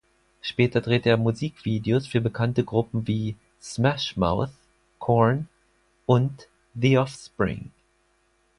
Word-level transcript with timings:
Später 0.41 0.81
drehte 0.81 1.09
er 1.09 1.17
Musikvideos 1.17 2.07
für 2.07 2.21
bekannte 2.21 2.63
Gruppen 2.63 3.05
wie 3.07 3.35
Smash 3.61 4.17
Mouth, 4.17 4.49
Korn 4.97 5.47
und 6.07 6.47
The 6.73 6.97
Offspring. 6.97 7.69